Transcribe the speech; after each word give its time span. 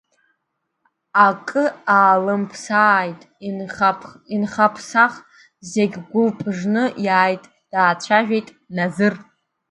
Акы 1.25 1.63
алымԥсааит, 1.99 3.21
инкаҳԥсаз 4.35 5.13
зегь 5.71 5.97
гәылпыжны 6.09 6.83
иааит, 7.05 7.43
даацәажәеит 7.71 8.47
Назыр. 8.75 9.13